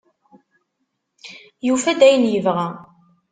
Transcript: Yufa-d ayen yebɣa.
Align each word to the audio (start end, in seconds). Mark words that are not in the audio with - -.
Yufa-d 1.67 2.01
ayen 2.07 2.29
yebɣa. 2.33 2.67